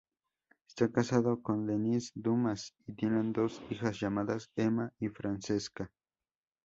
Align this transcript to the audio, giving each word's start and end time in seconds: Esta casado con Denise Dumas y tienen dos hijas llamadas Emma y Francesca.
Esta 0.67 0.89
casado 0.89 1.43
con 1.43 1.67
Denise 1.67 2.09
Dumas 2.15 2.73
y 2.87 2.93
tienen 2.93 3.33
dos 3.33 3.61
hijas 3.69 3.99
llamadas 3.99 4.49
Emma 4.55 4.91
y 4.99 5.09
Francesca. 5.09 5.91